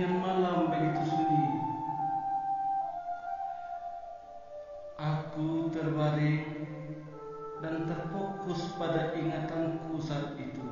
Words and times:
yang 0.00 0.18
malam 0.18 0.72
begitu 0.72 1.02
sunyi. 1.06 1.46
Aku 4.98 5.68
terbaring 5.70 6.46
dan 7.60 7.86
terfokus 7.86 8.74
pada 8.74 9.14
ingatanku 9.14 10.00
saat 10.00 10.34
itu. 10.40 10.64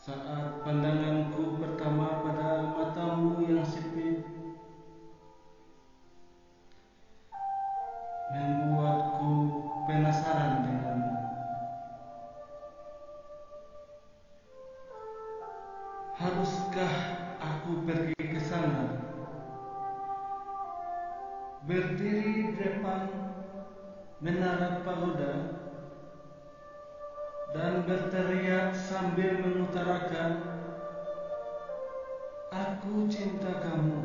Saat 0.00 0.64
pandanganku 0.64 1.39
Teruskah 16.20 17.16
aku 17.40 17.80
pergi 17.88 18.12
ke 18.20 18.36
sana? 18.36 18.92
Berdiri 21.64 22.52
di 22.52 22.60
depan 22.60 23.08
menara 24.20 24.84
pagoda 24.84 25.56
dan 27.56 27.88
berteriak 27.88 28.76
sambil 28.76 29.40
mengutarakan 29.40 30.44
Aku 32.52 33.08
cinta 33.08 33.56
kamu 33.64 34.04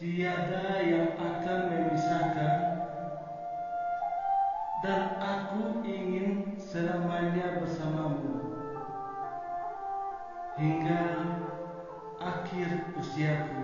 Tiada 0.00 0.80
yang 0.80 1.12
akan 1.12 1.60
memisahkan 1.68 2.56
Dan 4.80 5.02
aku 5.20 5.84
ingin 5.84 6.56
selamanya 6.56 7.60
bersamamu 7.60 8.47
Hingga 10.58 11.02
akhir 12.18 12.90
usiaku. 12.98 13.62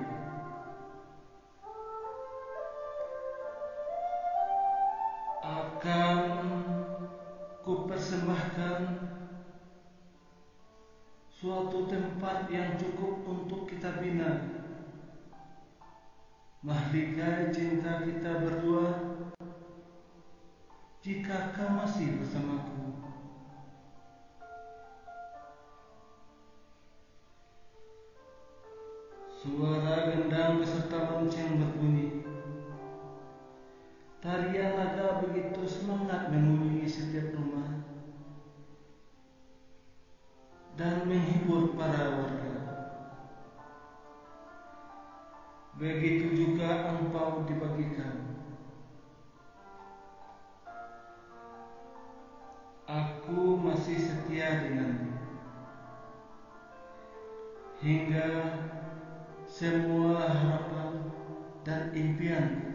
Akan 5.42 6.22
kupersembahkan 7.66 8.78
suatu 11.34 11.90
tempat 11.90 12.46
yang 12.54 12.78
cukup 12.78 13.26
untuk 13.26 13.66
kita 13.66 13.98
bina. 13.98 14.62
Mahligai 16.62 17.50
cinta 17.50 18.06
kita 18.06 18.38
berdua 18.38 19.18
jika 21.02 21.52
kau 21.52 21.74
masih 21.74 22.22
bersamaku 22.22 22.73
suara 29.44 30.08
gendang 30.08 30.64
beserta 30.64 31.20
lonceng 31.20 31.60
berbunyi 31.60 32.24
tarian 34.24 34.72
nada 34.72 35.20
begitu 35.20 35.68
semangat 35.68 36.32
mengunjungi 36.32 36.88
setiap 36.88 37.36
rumah 37.36 37.84
dan 40.80 41.04
menghibur 41.04 41.76
para 41.76 42.24
warga. 42.24 42.56
Begitu 45.76 46.26
juga 46.40 46.88
angpau 46.88 47.44
dibagikan. 47.44 48.32
Aku 52.88 53.60
masih 53.60 54.00
setia 54.00 54.64
denganmu 54.64 55.14
hingga 57.84 58.28
semua 59.54 60.34
harapan 60.34 60.90
dan 61.62 61.94
impianku 61.94 62.74